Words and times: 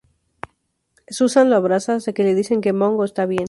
Susan 1.09 1.51
lo 1.51 1.55
abraza, 1.57 1.93
hasta 1.93 2.11
que 2.11 2.23
le 2.23 2.33
dicen 2.33 2.59
que 2.61 2.71
Bongo 2.71 3.05
está 3.05 3.27
bien. 3.27 3.39